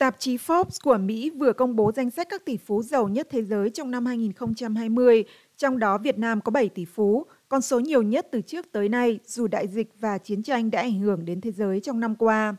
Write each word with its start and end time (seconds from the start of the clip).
Tạp 0.00 0.16
chí 0.18 0.36
Forbes 0.36 0.78
của 0.82 0.98
Mỹ 0.98 1.30
vừa 1.30 1.52
công 1.52 1.76
bố 1.76 1.92
danh 1.92 2.10
sách 2.10 2.28
các 2.30 2.44
tỷ 2.44 2.56
phú 2.56 2.82
giàu 2.82 3.08
nhất 3.08 3.28
thế 3.30 3.42
giới 3.42 3.70
trong 3.70 3.90
năm 3.90 4.06
2020, 4.06 5.24
trong 5.56 5.78
đó 5.78 5.98
Việt 5.98 6.18
Nam 6.18 6.40
có 6.40 6.50
7 6.50 6.68
tỷ 6.68 6.84
phú, 6.84 7.26
con 7.48 7.62
số 7.62 7.80
nhiều 7.80 8.02
nhất 8.02 8.28
từ 8.32 8.40
trước 8.40 8.72
tới 8.72 8.88
nay 8.88 9.18
dù 9.26 9.46
đại 9.46 9.68
dịch 9.68 9.88
và 10.00 10.18
chiến 10.18 10.42
tranh 10.42 10.70
đã 10.70 10.80
ảnh 10.80 11.00
hưởng 11.00 11.24
đến 11.24 11.40
thế 11.40 11.52
giới 11.52 11.80
trong 11.80 12.00
năm 12.00 12.14
qua. 12.14 12.56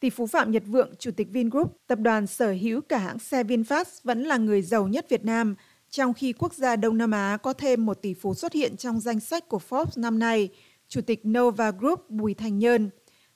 Tỷ 0.00 0.10
phú 0.10 0.26
Phạm 0.26 0.50
Nhật 0.50 0.62
Vượng, 0.66 0.94
Chủ 0.98 1.10
tịch 1.10 1.28
Vingroup, 1.30 1.76
tập 1.86 1.98
đoàn 1.98 2.26
sở 2.26 2.52
hữu 2.52 2.80
cả 2.80 2.98
hãng 2.98 3.18
xe 3.18 3.42
VinFast 3.42 4.00
vẫn 4.04 4.22
là 4.22 4.36
người 4.36 4.62
giàu 4.62 4.88
nhất 4.88 5.06
Việt 5.08 5.24
Nam, 5.24 5.54
trong 5.90 6.14
khi 6.14 6.32
quốc 6.32 6.54
gia 6.54 6.76
Đông 6.76 6.98
Nam 6.98 7.10
Á 7.10 7.38
có 7.42 7.52
thêm 7.52 7.86
một 7.86 8.02
tỷ 8.02 8.14
phú 8.14 8.34
xuất 8.34 8.52
hiện 8.52 8.76
trong 8.76 9.00
danh 9.00 9.20
sách 9.20 9.48
của 9.48 9.60
Forbes 9.68 10.02
năm 10.02 10.18
nay, 10.18 10.48
Chủ 10.88 11.00
tịch 11.00 11.26
Nova 11.28 11.70
Group 11.70 12.10
Bùi 12.10 12.34
Thành 12.34 12.58
Nhơn. 12.58 12.90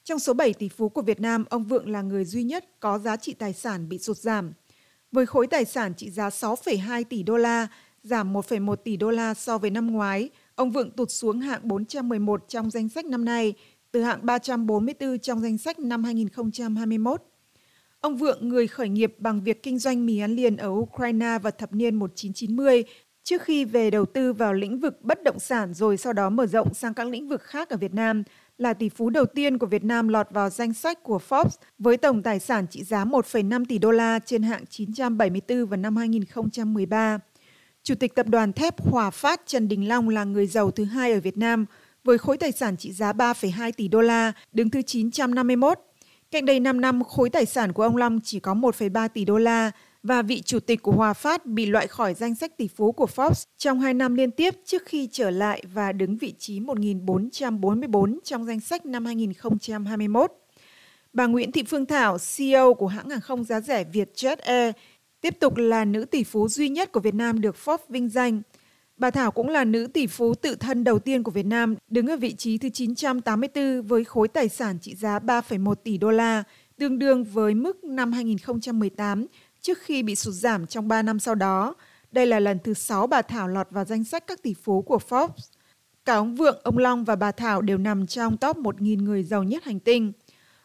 Trong 0.04 0.18
số 0.18 0.34
7 0.34 0.54
tỷ 0.54 0.68
phú 0.68 0.88
của 0.88 1.02
Việt 1.02 1.20
Nam, 1.20 1.44
ông 1.50 1.64
Vượng 1.64 1.88
là 1.88 2.02
người 2.02 2.24
duy 2.24 2.42
nhất 2.42 2.64
có 2.80 2.98
giá 2.98 3.16
trị 3.16 3.34
tài 3.34 3.52
sản 3.52 3.88
bị 3.88 3.98
sụt 3.98 4.16
giảm. 4.16 4.52
Với 5.12 5.26
khối 5.26 5.46
tài 5.46 5.64
sản 5.64 5.94
trị 5.94 6.10
giá 6.10 6.28
6,2 6.28 7.04
tỷ 7.04 7.22
đô 7.22 7.36
la, 7.36 7.68
giảm 8.02 8.32
1,1 8.32 8.76
tỷ 8.76 8.96
đô 8.96 9.10
la 9.10 9.34
so 9.34 9.58
với 9.58 9.70
năm 9.70 9.92
ngoái, 9.92 10.30
ông 10.54 10.70
Vượng 10.70 10.90
tụt 10.90 11.10
xuống 11.10 11.40
hạng 11.40 11.60
411 11.68 12.44
trong 12.48 12.70
danh 12.70 12.88
sách 12.88 13.04
năm 13.04 13.24
nay, 13.24 13.54
từ 13.92 14.02
hạng 14.02 14.26
344 14.26 15.18
trong 15.18 15.40
danh 15.40 15.58
sách 15.58 15.78
năm 15.78 16.04
2021. 16.04 17.22
Ông 18.00 18.16
Vượng, 18.16 18.48
người 18.48 18.66
khởi 18.66 18.88
nghiệp 18.88 19.14
bằng 19.18 19.40
việc 19.42 19.62
kinh 19.62 19.78
doanh 19.78 20.06
mì 20.06 20.18
ăn 20.18 20.36
liền 20.36 20.56
ở 20.56 20.68
Ukraine 20.68 21.38
vào 21.38 21.50
thập 21.50 21.72
niên 21.72 21.94
1990, 21.94 22.84
trước 23.22 23.42
khi 23.42 23.64
về 23.64 23.90
đầu 23.90 24.06
tư 24.06 24.32
vào 24.32 24.54
lĩnh 24.54 24.80
vực 24.80 25.02
bất 25.02 25.22
động 25.22 25.38
sản 25.38 25.74
rồi 25.74 25.96
sau 25.96 26.12
đó 26.12 26.30
mở 26.30 26.46
rộng 26.46 26.74
sang 26.74 26.94
các 26.94 27.08
lĩnh 27.08 27.28
vực 27.28 27.42
khác 27.42 27.68
ở 27.68 27.76
Việt 27.76 27.94
Nam, 27.94 28.22
là 28.60 28.74
tỷ 28.74 28.88
phú 28.88 29.10
đầu 29.10 29.26
tiên 29.26 29.58
của 29.58 29.66
Việt 29.66 29.84
Nam 29.84 30.08
lọt 30.08 30.26
vào 30.30 30.50
danh 30.50 30.74
sách 30.74 31.02
của 31.02 31.20
Forbes 31.28 31.58
với 31.78 31.96
tổng 31.96 32.22
tài 32.22 32.40
sản 32.40 32.66
trị 32.70 32.84
giá 32.84 33.04
1,5 33.04 33.64
tỷ 33.68 33.78
đô 33.78 33.90
la 33.90 34.18
trên 34.18 34.42
hạng 34.42 34.66
974 34.66 35.66
vào 35.66 35.76
năm 35.76 35.96
2013. 35.96 37.18
Chủ 37.82 37.94
tịch 37.94 38.14
tập 38.14 38.26
đoàn 38.28 38.52
thép 38.52 38.80
Hòa 38.80 39.10
Phát 39.10 39.40
Trần 39.46 39.68
Đình 39.68 39.88
Long 39.88 40.08
là 40.08 40.24
người 40.24 40.46
giàu 40.46 40.70
thứ 40.70 40.84
hai 40.84 41.12
ở 41.12 41.20
Việt 41.20 41.36
Nam 41.38 41.66
với 42.04 42.18
khối 42.18 42.36
tài 42.36 42.52
sản 42.52 42.76
trị 42.76 42.92
giá 42.92 43.12
3,2 43.12 43.72
tỷ 43.76 43.88
đô 43.88 44.00
la, 44.00 44.32
đứng 44.52 44.70
thứ 44.70 44.82
951. 44.82 45.78
Cách 46.30 46.44
đây 46.44 46.60
5 46.60 46.80
năm, 46.80 47.04
khối 47.04 47.30
tài 47.30 47.46
sản 47.46 47.72
của 47.72 47.82
ông 47.82 47.96
Long 47.96 48.20
chỉ 48.24 48.40
có 48.40 48.54
1,3 48.54 49.08
tỷ 49.08 49.24
đô 49.24 49.38
la 49.38 49.70
và 50.02 50.22
vị 50.22 50.42
chủ 50.42 50.60
tịch 50.60 50.82
của 50.82 50.92
Hòa 50.92 51.12
Phát 51.12 51.46
bị 51.46 51.66
loại 51.66 51.86
khỏi 51.86 52.14
danh 52.14 52.34
sách 52.34 52.56
tỷ 52.56 52.68
phú 52.68 52.92
của 52.92 53.06
Forbes 53.16 53.44
trong 53.58 53.80
hai 53.80 53.94
năm 53.94 54.14
liên 54.14 54.30
tiếp 54.30 54.54
trước 54.64 54.82
khi 54.86 55.08
trở 55.12 55.30
lại 55.30 55.62
và 55.72 55.92
đứng 55.92 56.16
vị 56.16 56.34
trí 56.38 56.60
1444 56.60 58.18
trong 58.24 58.46
danh 58.46 58.60
sách 58.60 58.86
năm 58.86 59.04
2021. 59.04 60.32
Bà 61.12 61.26
Nguyễn 61.26 61.52
Thị 61.52 61.62
Phương 61.62 61.86
Thảo, 61.86 62.16
CEO 62.36 62.74
của 62.74 62.86
hãng 62.86 63.10
hàng 63.10 63.20
không 63.20 63.44
giá 63.44 63.60
rẻ 63.60 63.84
Vietjet 63.92 64.36
Air, 64.42 64.74
tiếp 65.20 65.36
tục 65.40 65.56
là 65.56 65.84
nữ 65.84 66.04
tỷ 66.04 66.24
phú 66.24 66.48
duy 66.48 66.68
nhất 66.68 66.92
của 66.92 67.00
Việt 67.00 67.14
Nam 67.14 67.40
được 67.40 67.56
Forbes 67.64 67.78
vinh 67.88 68.08
danh. 68.08 68.42
Bà 68.96 69.10
Thảo 69.10 69.30
cũng 69.30 69.48
là 69.48 69.64
nữ 69.64 69.86
tỷ 69.86 70.06
phú 70.06 70.34
tự 70.34 70.54
thân 70.54 70.84
đầu 70.84 70.98
tiên 70.98 71.22
của 71.22 71.30
Việt 71.30 71.46
Nam, 71.46 71.74
đứng 71.88 72.06
ở 72.06 72.16
vị 72.16 72.34
trí 72.34 72.58
thứ 72.58 72.68
984 72.68 73.82
với 73.82 74.04
khối 74.04 74.28
tài 74.28 74.48
sản 74.48 74.78
trị 74.80 74.94
giá 74.94 75.18
3,1 75.18 75.74
tỷ 75.74 75.98
đô 75.98 76.10
la, 76.10 76.44
tương 76.78 76.98
đương 76.98 77.24
với 77.24 77.54
mức 77.54 77.84
năm 77.84 78.12
2018 78.12 79.26
trước 79.60 79.78
khi 79.78 80.02
bị 80.02 80.16
sụt 80.16 80.34
giảm 80.34 80.66
trong 80.66 80.88
3 80.88 81.02
năm 81.02 81.20
sau 81.20 81.34
đó. 81.34 81.74
Đây 82.12 82.26
là 82.26 82.40
lần 82.40 82.58
thứ 82.64 82.74
6 82.74 83.06
bà 83.06 83.22
Thảo 83.22 83.48
lọt 83.48 83.66
vào 83.70 83.84
danh 83.84 84.04
sách 84.04 84.26
các 84.26 84.42
tỷ 84.42 84.54
phú 84.54 84.82
của 84.82 84.98
Forbes. 85.08 85.28
Cả 86.04 86.14
ông 86.14 86.34
Vượng, 86.34 86.60
ông 86.62 86.78
Long 86.78 87.04
và 87.04 87.16
bà 87.16 87.32
Thảo 87.32 87.62
đều 87.62 87.78
nằm 87.78 88.06
trong 88.06 88.36
top 88.36 88.56
1.000 88.56 89.02
người 89.02 89.22
giàu 89.22 89.42
nhất 89.42 89.64
hành 89.64 89.80
tinh. 89.80 90.12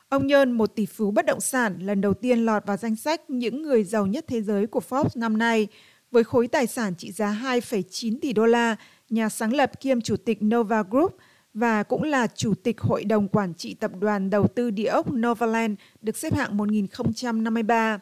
Ông 0.10 0.28
Nhơn, 0.28 0.52
một 0.52 0.76
tỷ 0.76 0.86
phú 0.86 1.12
bất 1.12 1.26
động 1.26 1.40
sản, 1.40 1.78
lần 1.80 2.02
đầu 2.02 2.14
tiên 2.14 2.46
lọt 2.46 2.66
vào 2.66 2.78
danh 2.78 2.96
sách 2.96 3.30
những 3.30 3.62
người 3.62 3.84
giàu 3.84 4.06
nhất 4.06 4.26
thế 4.28 4.42
giới 4.42 4.68
của 4.68 4.82
Forbes 4.90 5.10
năm 5.16 5.38
nay, 5.38 5.68
với 6.12 6.24
khối 6.24 6.48
tài 6.48 6.68
sản 6.68 6.96
trị 6.96 7.12
giá 7.12 7.40
2,9 7.44 8.18
tỷ 8.22 8.34
đô 8.34 8.46
la, 8.46 8.76
nhà 9.10 9.30
sáng 9.30 9.54
lập 9.54 9.80
kiêm 9.80 10.02
chủ 10.02 10.18
tịch 10.18 10.44
Nova 10.44 10.84
Group 10.90 11.18
và 11.54 11.84
cũng 11.84 12.04
là 12.04 12.28
chủ 12.28 12.54
tịch 12.64 12.82
hội 12.82 13.04
đồng 13.04 13.28
quản 13.28 13.54
trị 13.54 13.74
tập 13.74 13.92
đoàn 14.00 14.30
đầu 14.30 14.48
tư 14.48 14.72
địa 14.72 14.88
ốc 14.88 15.12
Novaland 15.12 15.80
được 16.02 16.18
xếp 16.18 16.34
hạng 16.34 16.58
1053. 16.58 18.00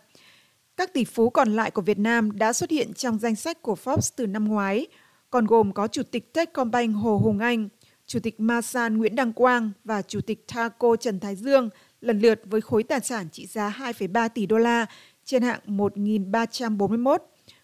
Các 0.77 0.93
tỷ 0.93 1.03
phú 1.03 1.29
còn 1.29 1.55
lại 1.55 1.71
của 1.71 1.81
Việt 1.81 1.99
Nam 1.99 2.31
đã 2.31 2.53
xuất 2.53 2.69
hiện 2.69 2.93
trong 2.93 3.19
danh 3.19 3.35
sách 3.35 3.61
của 3.61 3.75
Forbes 3.83 4.13
từ 4.15 4.27
năm 4.27 4.47
ngoái, 4.47 4.87
còn 5.29 5.45
gồm 5.45 5.73
có 5.73 5.87
Chủ 5.87 6.03
tịch 6.03 6.33
Techcombank 6.33 6.95
Hồ 6.95 7.17
Hùng 7.17 7.39
Anh, 7.39 7.69
Chủ 8.05 8.19
tịch 8.19 8.39
Masan 8.39 8.97
Nguyễn 8.97 9.15
Đăng 9.15 9.33
Quang 9.33 9.71
và 9.83 10.01
Chủ 10.01 10.21
tịch 10.21 10.47
Thaco 10.47 10.95
Trần 10.95 11.19
Thái 11.19 11.35
Dương 11.35 11.69
lần 12.01 12.19
lượt 12.19 12.41
với 12.45 12.61
khối 12.61 12.83
tài 12.83 12.99
sản 12.99 13.27
trị 13.31 13.45
giá 13.45 13.75
2,3 13.79 14.29
tỷ 14.29 14.45
đô 14.45 14.57
la 14.57 14.85
trên 15.25 15.43
hạng 15.43 15.59
1.341, 15.67 17.17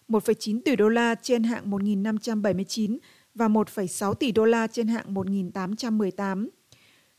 1,9 0.08 0.60
tỷ 0.64 0.76
đô 0.76 0.88
la 0.88 1.14
trên 1.14 1.42
hạng 1.42 1.70
1.579 1.70 2.98
và 3.34 3.48
1,6 3.48 4.14
tỷ 4.14 4.32
đô 4.32 4.44
la 4.44 4.66
trên 4.66 4.88
hạng 4.88 5.14
1.818. 5.14 6.48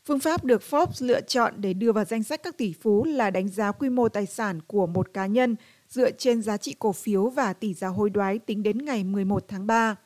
Phương 0.04 0.20
pháp 0.20 0.44
được 0.44 0.62
Forbes 0.70 1.06
lựa 1.06 1.20
chọn 1.20 1.54
để 1.56 1.72
đưa 1.72 1.92
vào 1.92 2.04
danh 2.04 2.22
sách 2.22 2.42
các 2.42 2.58
tỷ 2.58 2.72
phú 2.82 3.04
là 3.04 3.30
đánh 3.30 3.48
giá 3.48 3.72
quy 3.72 3.88
mô 3.88 4.08
tài 4.08 4.26
sản 4.26 4.60
của 4.66 4.86
một 4.86 5.14
cá 5.14 5.26
nhân 5.26 5.56
dựa 5.92 6.10
trên 6.10 6.42
giá 6.42 6.56
trị 6.56 6.74
cổ 6.78 6.92
phiếu 6.92 7.28
và 7.28 7.52
tỷ 7.52 7.74
giá 7.74 7.88
hối 7.88 8.10
đoái 8.10 8.38
tính 8.38 8.62
đến 8.62 8.84
ngày 8.84 9.04
11 9.04 9.44
tháng 9.48 9.66
3. 9.66 9.96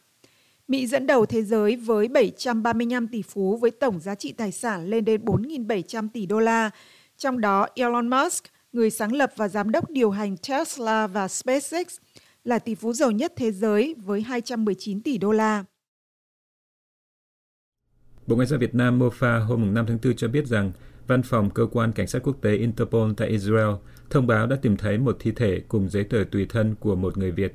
Mỹ 0.69 0.87
dẫn 0.87 1.07
đầu 1.07 1.27
thế 1.27 1.43
giới 1.43 1.77
với 1.77 2.09
735 2.09 3.09
tỷ 3.09 3.23
phú 3.23 3.57
với 3.57 3.71
tổng 3.71 4.01
giá 4.01 4.15
trị 4.15 4.33
tài 4.33 4.53
sản 4.53 4.87
lên 4.87 5.05
đến 5.05 5.25
4.700 5.25 6.09
tỷ 6.13 6.27
đô 6.27 6.39
la, 6.39 6.71
trong 7.17 7.41
đó 7.41 7.67
Elon 7.75 8.11
Musk, 8.11 8.45
người 8.73 8.91
sáng 8.91 9.13
lập 9.13 9.33
và 9.37 9.49
giám 9.49 9.71
đốc 9.71 9.91
điều 9.91 10.11
hành 10.11 10.37
Tesla 10.49 11.07
và 11.07 11.29
SpaceX, 11.29 11.99
là 12.45 12.59
tỷ 12.59 12.75
phú 12.75 12.93
giàu 12.93 13.11
nhất 13.11 13.33
thế 13.37 13.53
giới 13.53 13.95
với 13.99 14.23
219 14.23 15.03
tỷ 15.03 15.19
đô 15.19 15.33
la. 15.33 15.65
Bộ 18.27 18.37
Ngoại 18.37 18.47
giao 18.47 18.59
Việt 18.59 18.75
Nam 18.75 18.99
MOFA 18.99 19.45
hôm 19.45 19.75
5 19.75 19.87
tháng 19.89 19.99
4 20.05 20.17
cho 20.17 20.29
biết 20.29 20.47
rằng 20.47 20.73
Văn 21.07 21.23
phòng 21.23 21.51
Cơ 21.51 21.67
quan 21.73 21.93
Cảnh 21.93 22.07
sát 22.07 22.23
Quốc 22.23 22.37
tế 22.43 22.57
Interpol 22.57 23.13
tại 23.17 23.29
Israel 23.29 23.71
thông 24.11 24.27
báo 24.27 24.47
đã 24.47 24.57
tìm 24.57 24.77
thấy 24.77 24.99
một 24.99 25.17
thi 25.21 25.33
thể 25.37 25.61
cùng 25.69 25.89
giấy 25.89 26.05
tờ 26.05 26.25
tùy 26.31 26.47
thân 26.49 26.75
của 26.81 26.95
một 26.95 27.19
người 27.19 27.31
Việt. 27.31 27.55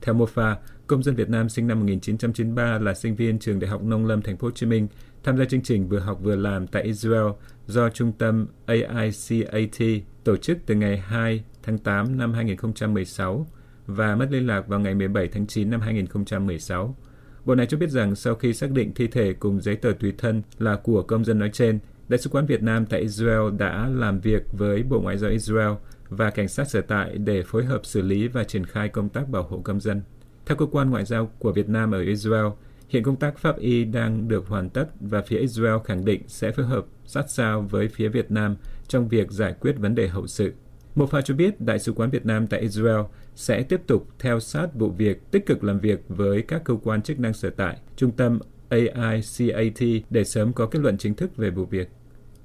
Theo 0.00 0.14
MOFA, 0.14 0.54
công 0.86 1.02
dân 1.02 1.14
Việt 1.14 1.28
Nam 1.28 1.48
sinh 1.48 1.66
năm 1.66 1.80
1993 1.80 2.78
là 2.78 2.94
sinh 2.94 3.16
viên 3.16 3.38
trường 3.38 3.60
Đại 3.60 3.70
học 3.70 3.82
Nông 3.82 4.06
Lâm 4.06 4.22
Thành 4.22 4.36
phố 4.36 4.46
Hồ 4.46 4.50
Chí 4.50 4.66
Minh 4.66 4.88
tham 5.24 5.38
gia 5.38 5.44
chương 5.44 5.62
trình 5.62 5.88
vừa 5.88 5.98
học 5.98 6.18
vừa 6.22 6.36
làm 6.36 6.66
tại 6.66 6.82
Israel 6.82 7.26
do 7.66 7.88
trung 7.88 8.12
tâm 8.12 8.46
AICAT 8.66 9.82
tổ 10.24 10.36
chức 10.36 10.58
từ 10.66 10.74
ngày 10.74 10.98
2 10.98 11.44
tháng 11.62 11.78
8 11.78 12.18
năm 12.18 12.32
2016 12.32 13.46
và 13.86 14.16
mất 14.16 14.28
liên 14.30 14.46
lạc 14.46 14.68
vào 14.68 14.80
ngày 14.80 14.94
17 14.94 15.28
tháng 15.28 15.46
9 15.46 15.70
năm 15.70 15.80
2016. 15.80 16.96
Bộ 17.44 17.54
này 17.54 17.66
cho 17.66 17.78
biết 17.78 17.90
rằng 17.90 18.14
sau 18.14 18.34
khi 18.34 18.54
xác 18.54 18.70
định 18.70 18.94
thi 18.94 19.06
thể 19.06 19.32
cùng 19.32 19.60
giấy 19.60 19.76
tờ 19.76 19.92
tùy 20.00 20.12
thân 20.18 20.42
là 20.58 20.76
của 20.76 21.02
công 21.02 21.24
dân 21.24 21.38
nói 21.38 21.50
trên, 21.52 21.78
Đại 22.08 22.18
sứ 22.18 22.30
quán 22.30 22.46
Việt 22.46 22.62
Nam 22.62 22.86
tại 22.86 23.00
Israel 23.00 23.56
đã 23.58 23.88
làm 23.88 24.20
việc 24.20 24.42
với 24.52 24.82
Bộ 24.82 25.00
Ngoại 25.00 25.18
giao 25.18 25.30
Israel 25.30 25.72
và 26.08 26.30
cảnh 26.30 26.48
sát 26.48 26.70
sở 26.70 26.80
tại 26.80 27.18
để 27.18 27.42
phối 27.42 27.64
hợp 27.64 27.86
xử 27.86 28.02
lý 28.02 28.28
và 28.28 28.44
triển 28.44 28.66
khai 28.66 28.88
công 28.88 29.08
tác 29.08 29.28
bảo 29.28 29.42
hộ 29.42 29.60
công 29.64 29.80
dân. 29.80 30.02
Theo 30.46 30.56
cơ 30.56 30.66
quan 30.66 30.90
ngoại 30.90 31.04
giao 31.04 31.30
của 31.38 31.52
Việt 31.52 31.68
Nam 31.68 31.92
ở 31.92 32.00
Israel, 32.00 32.46
hiện 32.88 33.02
công 33.02 33.16
tác 33.16 33.38
pháp 33.38 33.58
y 33.58 33.84
đang 33.84 34.28
được 34.28 34.46
hoàn 34.48 34.70
tất 34.70 34.86
và 35.00 35.22
phía 35.22 35.38
Israel 35.38 35.76
khẳng 35.84 36.04
định 36.04 36.22
sẽ 36.26 36.50
phối 36.50 36.66
hợp 36.66 36.86
sát 37.06 37.30
sao 37.30 37.62
với 37.70 37.88
phía 37.88 38.08
Việt 38.08 38.30
Nam 38.30 38.56
trong 38.88 39.08
việc 39.08 39.30
giải 39.30 39.54
quyết 39.60 39.78
vấn 39.78 39.94
đề 39.94 40.08
hậu 40.08 40.26
sự. 40.26 40.52
Mofa 40.96 41.20
cho 41.20 41.34
biết 41.34 41.60
Đại 41.60 41.78
sứ 41.78 41.92
quán 41.92 42.10
Việt 42.10 42.26
Nam 42.26 42.46
tại 42.46 42.60
Israel 42.60 43.00
sẽ 43.34 43.62
tiếp 43.62 43.80
tục 43.86 44.08
theo 44.18 44.40
sát 44.40 44.74
vụ 44.74 44.90
việc, 44.90 45.30
tích 45.30 45.46
cực 45.46 45.64
làm 45.64 45.80
việc 45.80 46.04
với 46.08 46.42
các 46.42 46.64
cơ 46.64 46.74
quan 46.82 47.02
chức 47.02 47.18
năng 47.18 47.32
sở 47.32 47.50
tại, 47.50 47.76
trung 47.96 48.10
tâm 48.10 48.38
AICAT 48.72 49.82
để 50.10 50.24
sớm 50.24 50.52
có 50.52 50.66
kết 50.66 50.78
luận 50.78 50.98
chính 50.98 51.14
thức 51.14 51.36
về 51.36 51.50
vụ 51.50 51.64
việc. 51.64 51.88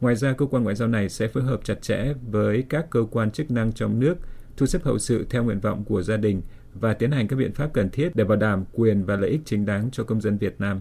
Ngoài 0.01 0.15
ra, 0.15 0.33
cơ 0.33 0.45
quan 0.45 0.63
ngoại 0.63 0.75
giao 0.75 0.87
này 0.87 1.09
sẽ 1.09 1.27
phối 1.27 1.43
hợp 1.43 1.59
chặt 1.63 1.81
chẽ 1.81 2.13
với 2.31 2.63
các 2.69 2.89
cơ 2.89 3.05
quan 3.11 3.31
chức 3.31 3.51
năng 3.51 3.73
trong 3.73 3.99
nước, 3.99 4.17
thu 4.57 4.65
xếp 4.65 4.83
hậu 4.83 4.99
sự 4.99 5.25
theo 5.29 5.43
nguyện 5.43 5.59
vọng 5.59 5.83
của 5.85 6.01
gia 6.01 6.17
đình 6.17 6.41
và 6.73 6.93
tiến 6.93 7.11
hành 7.11 7.27
các 7.27 7.35
biện 7.35 7.53
pháp 7.53 7.73
cần 7.73 7.89
thiết 7.89 8.15
để 8.15 8.23
bảo 8.23 8.37
đảm 8.37 8.63
quyền 8.73 9.05
và 9.05 9.15
lợi 9.15 9.29
ích 9.29 9.41
chính 9.45 9.65
đáng 9.65 9.89
cho 9.91 10.03
công 10.03 10.21
dân 10.21 10.37
Việt 10.37 10.55
Nam. 10.59 10.79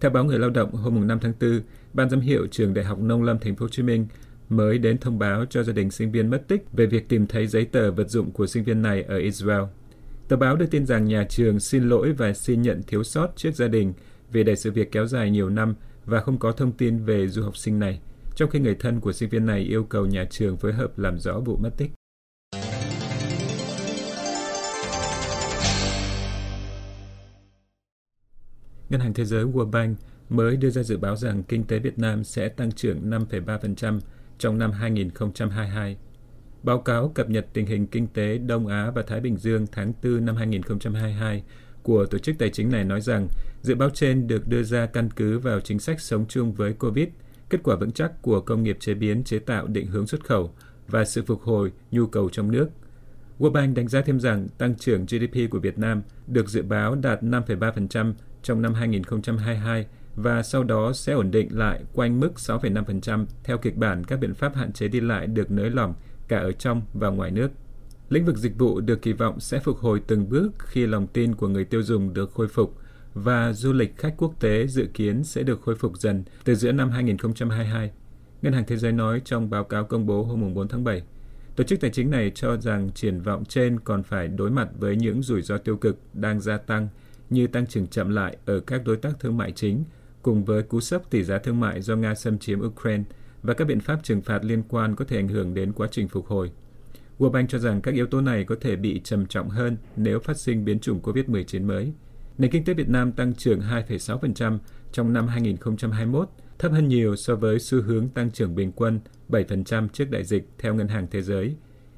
Theo 0.00 0.10
báo 0.10 0.24
Người 0.24 0.38
Lao 0.38 0.50
động 0.50 0.72
hôm 0.72 1.06
5 1.06 1.18
tháng 1.20 1.32
4, 1.40 1.60
Ban 1.92 2.10
giám 2.10 2.20
hiệu 2.20 2.46
trường 2.50 2.74
Đại 2.74 2.84
học 2.84 2.98
Nông 2.98 3.22
Lâm 3.22 3.38
Thành 3.38 3.56
phố 3.56 3.64
Hồ 3.64 3.68
Chí 3.68 3.82
Minh 3.82 4.06
mới 4.48 4.78
đến 4.78 4.98
thông 4.98 5.18
báo 5.18 5.44
cho 5.50 5.62
gia 5.62 5.72
đình 5.72 5.90
sinh 5.90 6.12
viên 6.12 6.30
mất 6.30 6.48
tích 6.48 6.64
về 6.72 6.86
việc 6.86 7.08
tìm 7.08 7.26
thấy 7.26 7.46
giấy 7.46 7.64
tờ 7.64 7.90
vật 7.90 8.10
dụng 8.10 8.30
của 8.30 8.46
sinh 8.46 8.64
viên 8.64 8.82
này 8.82 9.02
ở 9.02 9.16
Israel. 9.16 9.62
Tờ 10.28 10.36
báo 10.36 10.56
đưa 10.56 10.66
tin 10.66 10.86
rằng 10.86 11.04
nhà 11.04 11.26
trường 11.28 11.60
xin 11.60 11.88
lỗi 11.88 12.12
và 12.12 12.32
xin 12.32 12.62
nhận 12.62 12.82
thiếu 12.86 13.04
sót 13.04 13.32
trước 13.36 13.54
gia 13.54 13.68
đình 13.68 13.92
vì 14.32 14.44
để 14.44 14.56
sự 14.56 14.70
việc 14.72 14.92
kéo 14.92 15.06
dài 15.06 15.30
nhiều 15.30 15.50
năm 15.50 15.74
và 16.04 16.20
không 16.20 16.38
có 16.38 16.52
thông 16.52 16.72
tin 16.72 17.04
về 17.04 17.28
du 17.28 17.42
học 17.42 17.56
sinh 17.56 17.78
này, 17.78 18.00
trong 18.34 18.50
khi 18.50 18.58
người 18.58 18.74
thân 18.74 19.00
của 19.00 19.12
sinh 19.12 19.28
viên 19.28 19.46
này 19.46 19.60
yêu 19.60 19.84
cầu 19.84 20.06
nhà 20.06 20.24
trường 20.30 20.56
phối 20.56 20.72
hợp 20.72 20.98
làm 20.98 21.18
rõ 21.18 21.40
vụ 21.40 21.56
mất 21.56 21.70
tích. 21.76 21.90
Ngân 28.90 29.00
hàng 29.00 29.14
Thế 29.14 29.24
giới 29.24 29.44
World 29.44 29.70
Bank 29.70 29.98
mới 30.28 30.56
đưa 30.56 30.70
ra 30.70 30.82
dự 30.82 30.96
báo 30.96 31.16
rằng 31.16 31.42
kinh 31.42 31.64
tế 31.64 31.78
Việt 31.78 31.98
Nam 31.98 32.24
sẽ 32.24 32.48
tăng 32.48 32.72
trưởng 32.72 33.10
5,3% 33.10 34.00
trong 34.38 34.58
năm 34.58 34.72
2022. 34.72 35.96
Báo 36.62 36.78
cáo 36.78 37.08
cập 37.08 37.30
nhật 37.30 37.46
tình 37.52 37.66
hình 37.66 37.86
kinh 37.86 38.06
tế 38.06 38.38
Đông 38.38 38.66
Á 38.66 38.90
và 38.90 39.02
Thái 39.02 39.20
Bình 39.20 39.36
Dương 39.36 39.66
tháng 39.72 39.92
4 40.02 40.24
năm 40.24 40.36
2022 40.36 41.42
của 41.84 42.06
tổ 42.06 42.18
chức 42.18 42.38
tài 42.38 42.50
chính 42.50 42.70
này 42.70 42.84
nói 42.84 43.00
rằng 43.00 43.28
dự 43.62 43.74
báo 43.74 43.90
trên 43.90 44.26
được 44.26 44.48
đưa 44.48 44.62
ra 44.62 44.86
căn 44.86 45.10
cứ 45.10 45.38
vào 45.38 45.60
chính 45.60 45.78
sách 45.78 46.00
sống 46.00 46.24
chung 46.28 46.52
với 46.52 46.72
COVID, 46.72 47.08
kết 47.50 47.60
quả 47.62 47.76
vững 47.76 47.92
chắc 47.92 48.22
của 48.22 48.40
công 48.40 48.62
nghiệp 48.62 48.76
chế 48.80 48.94
biến 48.94 49.24
chế 49.24 49.38
tạo 49.38 49.66
định 49.66 49.86
hướng 49.86 50.06
xuất 50.06 50.24
khẩu 50.24 50.54
và 50.88 51.04
sự 51.04 51.22
phục 51.22 51.42
hồi 51.42 51.72
nhu 51.90 52.06
cầu 52.06 52.28
trong 52.28 52.52
nước. 52.52 52.68
World 53.38 53.52
Bank 53.52 53.76
đánh 53.76 53.88
giá 53.88 54.00
thêm 54.00 54.20
rằng 54.20 54.48
tăng 54.58 54.74
trưởng 54.74 55.06
GDP 55.06 55.50
của 55.50 55.58
Việt 55.58 55.78
Nam 55.78 56.02
được 56.26 56.48
dự 56.48 56.62
báo 56.62 56.94
đạt 56.94 57.22
5,3% 57.22 58.12
trong 58.42 58.62
năm 58.62 58.74
2022 58.74 59.86
và 60.16 60.42
sau 60.42 60.64
đó 60.64 60.92
sẽ 60.92 61.12
ổn 61.12 61.30
định 61.30 61.58
lại 61.58 61.84
quanh 61.94 62.20
mức 62.20 62.32
6,5% 62.36 63.26
theo 63.44 63.58
kịch 63.58 63.76
bản 63.76 64.04
các 64.04 64.20
biện 64.20 64.34
pháp 64.34 64.54
hạn 64.54 64.72
chế 64.72 64.88
đi 64.88 65.00
lại 65.00 65.26
được 65.26 65.50
nới 65.50 65.70
lỏng 65.70 65.94
cả 66.28 66.38
ở 66.38 66.52
trong 66.52 66.82
và 66.94 67.08
ngoài 67.08 67.30
nước. 67.30 67.50
Lĩnh 68.08 68.24
vực 68.24 68.36
dịch 68.36 68.58
vụ 68.58 68.80
được 68.80 69.02
kỳ 69.02 69.12
vọng 69.12 69.40
sẽ 69.40 69.60
phục 69.60 69.78
hồi 69.78 70.00
từng 70.06 70.28
bước 70.28 70.50
khi 70.58 70.86
lòng 70.86 71.06
tin 71.06 71.34
của 71.34 71.48
người 71.48 71.64
tiêu 71.64 71.82
dùng 71.82 72.14
được 72.14 72.32
khôi 72.32 72.48
phục 72.48 72.76
và 73.14 73.52
du 73.52 73.72
lịch 73.72 73.96
khách 73.96 74.14
quốc 74.16 74.40
tế 74.40 74.66
dự 74.66 74.86
kiến 74.94 75.24
sẽ 75.24 75.42
được 75.42 75.62
khôi 75.62 75.74
phục 75.74 75.98
dần 75.98 76.24
từ 76.44 76.54
giữa 76.54 76.72
năm 76.72 76.90
2022. 76.90 77.90
Ngân 78.42 78.52
hàng 78.52 78.64
Thế 78.66 78.76
giới 78.76 78.92
nói 78.92 79.22
trong 79.24 79.50
báo 79.50 79.64
cáo 79.64 79.84
công 79.84 80.06
bố 80.06 80.22
hôm 80.22 80.54
4 80.54 80.68
tháng 80.68 80.84
7. 80.84 81.02
Tổ 81.56 81.64
chức 81.64 81.80
tài 81.80 81.90
chính 81.90 82.10
này 82.10 82.32
cho 82.34 82.56
rằng 82.56 82.90
triển 82.94 83.20
vọng 83.20 83.44
trên 83.44 83.80
còn 83.80 84.02
phải 84.02 84.28
đối 84.28 84.50
mặt 84.50 84.68
với 84.78 84.96
những 84.96 85.22
rủi 85.22 85.42
ro 85.42 85.58
tiêu 85.58 85.76
cực 85.76 85.98
đang 86.14 86.40
gia 86.40 86.56
tăng 86.56 86.88
như 87.30 87.46
tăng 87.46 87.66
trưởng 87.66 87.86
chậm 87.86 88.08
lại 88.10 88.36
ở 88.46 88.60
các 88.60 88.84
đối 88.84 88.96
tác 88.96 89.20
thương 89.20 89.36
mại 89.36 89.52
chính, 89.52 89.84
cùng 90.22 90.44
với 90.44 90.62
cú 90.62 90.80
sốc 90.80 91.10
tỷ 91.10 91.24
giá 91.24 91.38
thương 91.38 91.60
mại 91.60 91.82
do 91.82 91.96
Nga 91.96 92.14
xâm 92.14 92.38
chiếm 92.38 92.60
Ukraine 92.60 93.04
và 93.42 93.54
các 93.54 93.64
biện 93.64 93.80
pháp 93.80 93.98
trừng 94.02 94.22
phạt 94.22 94.44
liên 94.44 94.62
quan 94.68 94.96
có 94.96 95.04
thể 95.04 95.16
ảnh 95.16 95.28
hưởng 95.28 95.54
đến 95.54 95.72
quá 95.72 95.88
trình 95.90 96.08
phục 96.08 96.26
hồi. 96.26 96.50
World 97.18 97.30
Bank 97.30 97.50
cho 97.50 97.58
rằng 97.58 97.80
các 97.80 97.94
yếu 97.94 98.06
tố 98.06 98.20
này 98.20 98.44
có 98.44 98.54
thể 98.60 98.76
bị 98.76 99.00
trầm 99.04 99.26
trọng 99.26 99.48
hơn 99.48 99.76
nếu 99.96 100.18
phát 100.18 100.36
sinh 100.36 100.64
biến 100.64 100.80
chủng 100.80 101.00
COVID-19 101.02 101.66
mới. 101.66 101.92
Nền 102.38 102.50
kinh 102.50 102.64
tế 102.64 102.74
Việt 102.74 102.88
Nam 102.88 103.12
tăng 103.12 103.34
trưởng 103.34 103.60
2,6% 103.60 104.58
trong 104.92 105.12
năm 105.12 105.26
2021, 105.26 106.28
thấp 106.58 106.72
hơn 106.72 106.88
nhiều 106.88 107.16
so 107.16 107.36
với 107.36 107.58
xu 107.58 107.82
hướng 107.82 108.08
tăng 108.08 108.30
trưởng 108.30 108.54
bình 108.54 108.72
quân 108.72 109.00
7% 109.28 109.88
trước 109.88 110.10
đại 110.10 110.24
dịch 110.24 110.48
theo 110.58 110.74
Ngân 110.74 110.88
hàng 110.88 111.06
Thế 111.10 111.22
giới. 111.22 111.56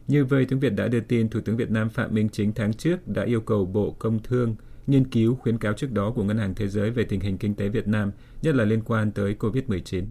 Như 0.08 0.24
vậy, 0.24 0.44
tiếng 0.48 0.60
Việt 0.60 0.70
đã 0.70 0.88
đưa 0.88 1.00
tin, 1.00 1.28
Thủ 1.28 1.40
tướng 1.40 1.56
Việt 1.56 1.70
Nam 1.70 1.88
Phạm 1.88 2.14
Minh 2.14 2.28
Chính 2.28 2.52
tháng 2.52 2.74
trước 2.74 3.08
đã 3.08 3.24
yêu 3.24 3.40
cầu 3.40 3.66
Bộ 3.66 3.96
Công 3.98 4.22
Thương 4.22 4.56
nghiên 4.86 5.04
cứu 5.10 5.34
khuyến 5.34 5.58
cáo 5.58 5.72
trước 5.72 5.92
đó 5.92 6.10
của 6.10 6.24
Ngân 6.24 6.38
hàng 6.38 6.54
Thế 6.54 6.68
giới 6.68 6.90
về 6.90 7.04
tình 7.04 7.20
hình 7.20 7.38
kinh 7.38 7.54
tế 7.54 7.68
Việt 7.68 7.88
Nam, 7.88 8.12
nhất 8.42 8.54
là 8.54 8.64
liên 8.64 8.82
quan 8.84 9.12
tới 9.12 9.36
COVID-19. 9.38 10.04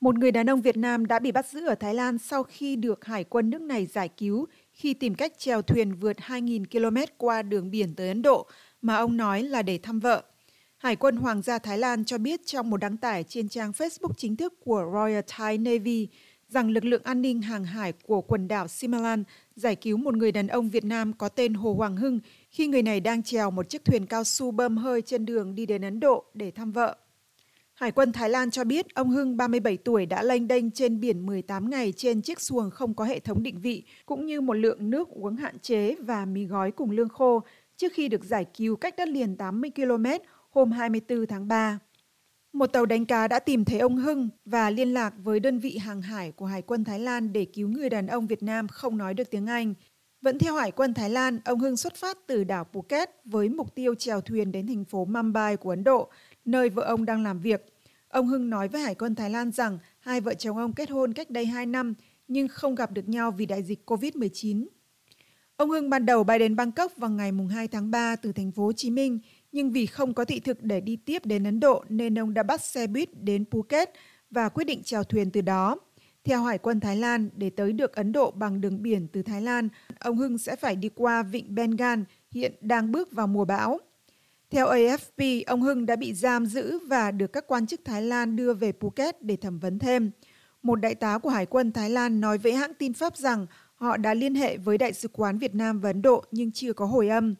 Một 0.00 0.18
người 0.18 0.32
đàn 0.32 0.50
ông 0.50 0.60
Việt 0.60 0.76
Nam 0.76 1.06
đã 1.06 1.18
bị 1.18 1.32
bắt 1.32 1.46
giữ 1.46 1.66
ở 1.66 1.74
Thái 1.74 1.94
Lan 1.94 2.18
sau 2.18 2.42
khi 2.42 2.76
được 2.76 3.04
Hải 3.04 3.24
quân 3.24 3.50
nước 3.50 3.60
này 3.62 3.86
giải 3.86 4.08
cứu 4.08 4.46
khi 4.72 4.94
tìm 4.94 5.14
cách 5.14 5.32
chèo 5.38 5.62
thuyền 5.62 5.94
vượt 5.94 6.16
2.000 6.16 6.64
km 6.64 6.96
qua 7.16 7.42
đường 7.42 7.70
biển 7.70 7.94
tới 7.94 8.08
Ấn 8.08 8.22
Độ, 8.22 8.46
mà 8.82 8.96
ông 8.96 9.16
nói 9.16 9.42
là 9.42 9.62
để 9.62 9.78
thăm 9.78 10.00
vợ. 10.00 10.22
Hải 10.76 10.96
quân 10.96 11.16
Hoàng 11.16 11.42
gia 11.42 11.58
Thái 11.58 11.78
Lan 11.78 12.04
cho 12.04 12.18
biết 12.18 12.40
trong 12.46 12.70
một 12.70 12.76
đăng 12.76 12.96
tải 12.96 13.24
trên 13.24 13.48
trang 13.48 13.70
Facebook 13.70 14.12
chính 14.16 14.36
thức 14.36 14.54
của 14.64 14.84
Royal 14.92 15.20
Thai 15.26 15.58
Navy 15.58 16.08
rằng 16.48 16.70
lực 16.70 16.84
lượng 16.84 17.02
an 17.04 17.22
ninh 17.22 17.42
hàng 17.42 17.64
hải 17.64 17.92
của 17.92 18.20
quần 18.20 18.48
đảo 18.48 18.68
Simalan 18.68 19.24
giải 19.56 19.76
cứu 19.76 19.96
một 19.96 20.16
người 20.16 20.32
đàn 20.32 20.46
ông 20.46 20.68
Việt 20.68 20.84
Nam 20.84 21.12
có 21.12 21.28
tên 21.28 21.54
Hồ 21.54 21.74
Hoàng 21.74 21.96
Hưng 21.96 22.20
khi 22.50 22.66
người 22.66 22.82
này 22.82 23.00
đang 23.00 23.22
chèo 23.22 23.50
một 23.50 23.68
chiếc 23.68 23.84
thuyền 23.84 24.06
cao 24.06 24.24
su 24.24 24.50
bơm 24.50 24.76
hơi 24.76 25.02
trên 25.02 25.26
đường 25.26 25.54
đi 25.54 25.66
đến 25.66 25.82
Ấn 25.82 26.00
Độ 26.00 26.24
để 26.34 26.50
thăm 26.50 26.72
vợ. 26.72 26.96
Hải 27.78 27.92
quân 27.92 28.12
Thái 28.12 28.30
Lan 28.30 28.50
cho 28.50 28.64
biết 28.64 28.94
ông 28.94 29.10
Hưng 29.10 29.36
37 29.36 29.76
tuổi 29.76 30.06
đã 30.06 30.22
lênh 30.22 30.48
đênh 30.48 30.70
trên 30.70 31.00
biển 31.00 31.26
18 31.26 31.70
ngày 31.70 31.92
trên 31.96 32.22
chiếc 32.22 32.40
xuồng 32.40 32.70
không 32.70 32.94
có 32.94 33.04
hệ 33.04 33.20
thống 33.20 33.42
định 33.42 33.60
vị, 33.60 33.84
cũng 34.06 34.26
như 34.26 34.40
một 34.40 34.52
lượng 34.52 34.90
nước 34.90 35.08
uống 35.08 35.36
hạn 35.36 35.58
chế 35.58 35.94
và 35.94 36.24
mì 36.24 36.44
gói 36.44 36.70
cùng 36.70 36.90
lương 36.90 37.08
khô 37.08 37.42
trước 37.76 37.92
khi 37.92 38.08
được 38.08 38.24
giải 38.24 38.46
cứu 38.56 38.76
cách 38.76 38.94
đất 38.96 39.08
liền 39.08 39.36
80 39.36 39.70
km 39.76 40.04
hôm 40.50 40.70
24 40.70 41.26
tháng 41.26 41.48
3. 41.48 41.78
Một 42.52 42.66
tàu 42.66 42.86
đánh 42.86 43.06
cá 43.06 43.28
đã 43.28 43.38
tìm 43.38 43.64
thấy 43.64 43.78
ông 43.78 43.96
Hưng 43.96 44.28
và 44.44 44.70
liên 44.70 44.94
lạc 44.94 45.14
với 45.24 45.40
đơn 45.40 45.58
vị 45.58 45.78
hàng 45.78 46.02
hải 46.02 46.32
của 46.32 46.46
Hải 46.46 46.62
quân 46.62 46.84
Thái 46.84 46.98
Lan 46.98 47.32
để 47.32 47.44
cứu 47.44 47.68
người 47.68 47.90
đàn 47.90 48.06
ông 48.06 48.26
Việt 48.26 48.42
Nam 48.42 48.68
không 48.68 48.98
nói 48.98 49.14
được 49.14 49.30
tiếng 49.30 49.46
Anh. 49.46 49.74
Vẫn 50.20 50.38
theo 50.38 50.54
Hải 50.54 50.70
quân 50.70 50.94
Thái 50.94 51.10
Lan, 51.10 51.38
ông 51.44 51.58
Hưng 51.58 51.76
xuất 51.76 51.94
phát 51.94 52.18
từ 52.26 52.44
đảo 52.44 52.66
Phuket 52.72 53.10
với 53.24 53.48
mục 53.48 53.74
tiêu 53.74 53.94
chèo 53.94 54.20
thuyền 54.20 54.52
đến 54.52 54.66
thành 54.66 54.84
phố 54.84 55.04
Mumbai 55.04 55.56
của 55.56 55.70
Ấn 55.70 55.84
Độ, 55.84 56.10
nơi 56.50 56.68
vợ 56.68 56.82
ông 56.82 57.04
đang 57.04 57.22
làm 57.22 57.40
việc. 57.40 57.66
Ông 58.08 58.26
Hưng 58.26 58.50
nói 58.50 58.68
với 58.68 58.80
Hải 58.80 58.94
quân 58.94 59.14
Thái 59.14 59.30
Lan 59.30 59.52
rằng 59.52 59.78
hai 60.00 60.20
vợ 60.20 60.34
chồng 60.34 60.56
ông 60.56 60.72
kết 60.72 60.90
hôn 60.90 61.12
cách 61.12 61.30
đây 61.30 61.46
2 61.46 61.66
năm 61.66 61.94
nhưng 62.28 62.48
không 62.48 62.74
gặp 62.74 62.92
được 62.92 63.08
nhau 63.08 63.30
vì 63.30 63.46
đại 63.46 63.62
dịch 63.62 63.90
COVID-19. 63.90 64.66
Ông 65.56 65.70
Hưng 65.70 65.90
ban 65.90 66.06
đầu 66.06 66.24
bay 66.24 66.38
đến 66.38 66.56
Bangkok 66.56 66.96
vào 66.96 67.10
ngày 67.10 67.32
2 67.50 67.68
tháng 67.68 67.90
3 67.90 68.16
từ 68.16 68.32
thành 68.32 68.52
phố 68.52 68.64
Hồ 68.64 68.72
Chí 68.72 68.90
Minh, 68.90 69.18
nhưng 69.52 69.70
vì 69.70 69.86
không 69.86 70.14
có 70.14 70.24
thị 70.24 70.40
thực 70.40 70.62
để 70.62 70.80
đi 70.80 70.96
tiếp 70.96 71.26
đến 71.26 71.44
Ấn 71.44 71.60
Độ 71.60 71.84
nên 71.88 72.18
ông 72.18 72.34
đã 72.34 72.42
bắt 72.42 72.60
xe 72.60 72.86
buýt 72.86 73.08
đến 73.22 73.44
Phuket 73.50 73.90
và 74.30 74.48
quyết 74.48 74.64
định 74.64 74.82
chèo 74.82 75.04
thuyền 75.04 75.30
từ 75.30 75.40
đó. 75.40 75.76
Theo 76.24 76.42
Hải 76.42 76.58
quân 76.58 76.80
Thái 76.80 76.96
Lan, 76.96 77.30
để 77.36 77.50
tới 77.50 77.72
được 77.72 77.92
Ấn 77.92 78.12
Độ 78.12 78.30
bằng 78.30 78.60
đường 78.60 78.82
biển 78.82 79.08
từ 79.12 79.22
Thái 79.22 79.42
Lan, 79.42 79.68
ông 79.98 80.16
Hưng 80.16 80.38
sẽ 80.38 80.56
phải 80.56 80.76
đi 80.76 80.88
qua 80.88 81.22
vịnh 81.22 81.54
Bengal, 81.54 82.00
hiện 82.30 82.52
đang 82.60 82.92
bước 82.92 83.12
vào 83.12 83.26
mùa 83.26 83.44
bão. 83.44 83.80
Theo 84.50 84.66
AFP, 84.66 85.42
ông 85.46 85.62
Hưng 85.62 85.86
đã 85.86 85.96
bị 85.96 86.14
giam 86.14 86.46
giữ 86.46 86.78
và 86.78 87.10
được 87.10 87.32
các 87.32 87.44
quan 87.46 87.66
chức 87.66 87.80
Thái 87.84 88.02
Lan 88.02 88.36
đưa 88.36 88.54
về 88.54 88.72
Phuket 88.80 89.22
để 89.22 89.36
thẩm 89.36 89.58
vấn 89.58 89.78
thêm. 89.78 90.10
Một 90.62 90.76
đại 90.76 90.94
tá 90.94 91.18
của 91.18 91.30
Hải 91.30 91.46
quân 91.46 91.72
Thái 91.72 91.90
Lan 91.90 92.20
nói 92.20 92.38
với 92.38 92.52
hãng 92.52 92.74
tin 92.74 92.92
Pháp 92.92 93.16
rằng 93.16 93.46
họ 93.74 93.96
đã 93.96 94.14
liên 94.14 94.34
hệ 94.34 94.56
với 94.56 94.78
Đại 94.78 94.92
sứ 94.92 95.08
quán 95.08 95.38
Việt 95.38 95.54
Nam 95.54 95.80
và 95.80 95.88
Ấn 95.88 96.02
Độ 96.02 96.24
nhưng 96.30 96.52
chưa 96.52 96.72
có 96.72 96.86
hồi 96.86 97.08
âm. 97.08 97.34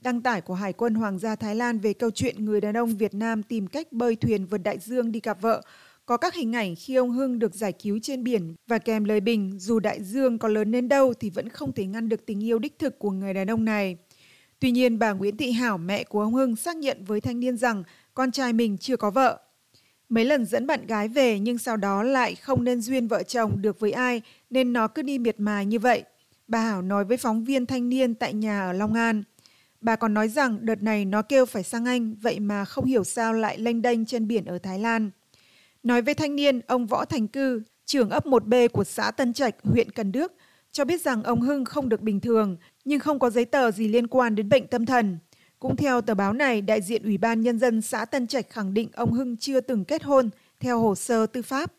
Đăng 0.00 0.20
tải 0.20 0.40
của 0.40 0.54
Hải 0.54 0.72
quân 0.72 0.94
Hoàng 0.94 1.18
gia 1.18 1.36
Thái 1.36 1.54
Lan 1.54 1.78
về 1.78 1.92
câu 1.92 2.10
chuyện 2.10 2.44
người 2.44 2.60
đàn 2.60 2.76
ông 2.76 2.96
Việt 2.96 3.14
Nam 3.14 3.42
tìm 3.42 3.66
cách 3.66 3.92
bơi 3.92 4.16
thuyền 4.16 4.46
vượt 4.46 4.58
đại 4.58 4.78
dương 4.78 5.12
đi 5.12 5.20
gặp 5.20 5.40
vợ 5.40 5.62
có 6.06 6.16
các 6.16 6.34
hình 6.34 6.56
ảnh 6.56 6.74
khi 6.76 6.94
ông 6.94 7.10
Hưng 7.10 7.38
được 7.38 7.54
giải 7.54 7.72
cứu 7.72 7.98
trên 8.02 8.24
biển 8.24 8.54
và 8.66 8.78
kèm 8.78 9.04
lời 9.04 9.20
bình 9.20 9.58
dù 9.58 9.80
đại 9.80 10.02
dương 10.02 10.38
có 10.38 10.48
lớn 10.48 10.72
đến 10.72 10.88
đâu 10.88 11.14
thì 11.14 11.30
vẫn 11.30 11.48
không 11.48 11.72
thể 11.72 11.86
ngăn 11.86 12.08
được 12.08 12.26
tình 12.26 12.44
yêu 12.44 12.58
đích 12.58 12.78
thực 12.78 12.98
của 12.98 13.10
người 13.10 13.34
đàn 13.34 13.50
ông 13.50 13.64
này. 13.64 13.96
Tuy 14.60 14.70
nhiên, 14.70 14.98
bà 14.98 15.12
Nguyễn 15.12 15.36
Thị 15.36 15.52
Hảo, 15.52 15.78
mẹ 15.78 16.04
của 16.04 16.20
ông 16.20 16.34
Hưng, 16.34 16.56
xác 16.56 16.76
nhận 16.76 17.04
với 17.04 17.20
thanh 17.20 17.40
niên 17.40 17.56
rằng 17.56 17.84
con 18.14 18.30
trai 18.30 18.52
mình 18.52 18.78
chưa 18.78 18.96
có 18.96 19.10
vợ. 19.10 19.38
Mấy 20.08 20.24
lần 20.24 20.44
dẫn 20.44 20.66
bạn 20.66 20.86
gái 20.86 21.08
về 21.08 21.38
nhưng 21.38 21.58
sau 21.58 21.76
đó 21.76 22.02
lại 22.02 22.34
không 22.34 22.64
nên 22.64 22.80
duyên 22.80 23.08
vợ 23.08 23.22
chồng 23.22 23.62
được 23.62 23.80
với 23.80 23.92
ai 23.92 24.22
nên 24.50 24.72
nó 24.72 24.88
cứ 24.88 25.02
đi 25.02 25.18
miệt 25.18 25.40
mài 25.40 25.66
như 25.66 25.78
vậy. 25.78 26.04
Bà 26.48 26.60
Hảo 26.60 26.82
nói 26.82 27.04
với 27.04 27.16
phóng 27.16 27.44
viên 27.44 27.66
thanh 27.66 27.88
niên 27.88 28.14
tại 28.14 28.34
nhà 28.34 28.60
ở 28.60 28.72
Long 28.72 28.94
An. 28.94 29.22
Bà 29.80 29.96
còn 29.96 30.14
nói 30.14 30.28
rằng 30.28 30.58
đợt 30.60 30.82
này 30.82 31.04
nó 31.04 31.22
kêu 31.22 31.46
phải 31.46 31.62
sang 31.62 31.84
Anh, 31.84 32.14
vậy 32.14 32.40
mà 32.40 32.64
không 32.64 32.84
hiểu 32.84 33.04
sao 33.04 33.32
lại 33.32 33.58
lênh 33.58 33.82
đênh 33.82 34.06
trên 34.06 34.28
biển 34.28 34.44
ở 34.44 34.58
Thái 34.58 34.78
Lan. 34.78 35.10
Nói 35.82 36.02
với 36.02 36.14
thanh 36.14 36.36
niên, 36.36 36.60
ông 36.66 36.86
Võ 36.86 37.04
Thành 37.04 37.28
Cư, 37.28 37.62
trưởng 37.86 38.10
ấp 38.10 38.26
1B 38.26 38.68
của 38.68 38.84
xã 38.84 39.10
Tân 39.10 39.32
Trạch, 39.32 39.54
huyện 39.62 39.90
Cần 39.90 40.12
Đước, 40.12 40.32
cho 40.72 40.84
biết 40.84 41.02
rằng 41.02 41.22
ông 41.22 41.40
Hưng 41.40 41.64
không 41.64 41.88
được 41.88 42.00
bình 42.00 42.20
thường, 42.20 42.56
nhưng 42.84 43.00
không 43.00 43.18
có 43.18 43.30
giấy 43.30 43.44
tờ 43.44 43.70
gì 43.70 43.88
liên 43.88 44.06
quan 44.06 44.34
đến 44.34 44.48
bệnh 44.48 44.66
tâm 44.66 44.86
thần. 44.86 45.18
Cũng 45.58 45.76
theo 45.76 46.00
tờ 46.00 46.14
báo 46.14 46.32
này, 46.32 46.62
đại 46.62 46.82
diện 46.82 47.02
Ủy 47.02 47.18
ban 47.18 47.40
Nhân 47.40 47.58
dân 47.58 47.82
xã 47.82 48.04
Tân 48.04 48.26
Trạch 48.26 48.50
khẳng 48.50 48.74
định 48.74 48.88
ông 48.92 49.12
Hưng 49.12 49.36
chưa 49.36 49.60
từng 49.60 49.84
kết 49.84 50.02
hôn 50.02 50.30
theo 50.60 50.80
hồ 50.80 50.94
sơ 50.94 51.26
tư 51.26 51.42
pháp. 51.42 51.72